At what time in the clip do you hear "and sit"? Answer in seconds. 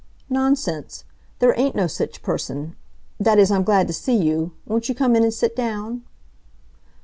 5.21-5.55